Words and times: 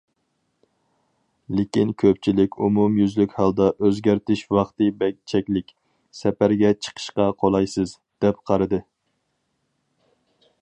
لېكىن 1.57 1.91
كۆپچىلىك 2.03 2.57
ئومۇميۈزلۈك 2.67 3.35
ھالدا 3.41 3.67
ئۆزگەرتىش 3.89 4.41
ۋاقتى 4.57 4.87
بەك 5.03 5.19
چەكلىك، 5.35 5.69
سەپەرگە 6.21 6.73
چىقىشقا 6.87 7.29
قولايسىز، 7.45 7.95
دەپ 8.27 8.41
قارىدى. 8.51 8.81